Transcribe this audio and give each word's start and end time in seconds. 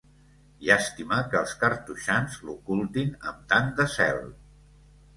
Llàstima 0.67 1.19
que 1.33 1.39
els 1.41 1.53
cartoixans 1.65 2.41
l'ocultin 2.49 3.15
amb 3.33 3.49
tant 3.55 3.73
de 3.81 3.91
zel. 4.01 4.23